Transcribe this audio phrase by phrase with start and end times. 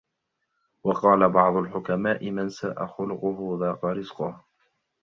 [0.83, 4.43] وَقَالَ بَعْضُ الْحُكَمَاءِ مَنْ سَاءَ خُلُقُهُ ضَاقَ رِزْقُهُ